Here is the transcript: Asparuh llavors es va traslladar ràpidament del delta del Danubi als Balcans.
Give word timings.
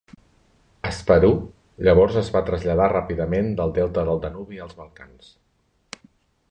Asparuh 0.91 1.35
llavors 1.87 2.17
es 2.23 2.31
va 2.37 2.43
traslladar 2.47 2.89
ràpidament 2.95 3.53
del 3.61 3.75
delta 3.77 4.09
del 4.09 4.23
Danubi 4.27 4.63
als 4.67 4.77
Balcans. 4.81 5.31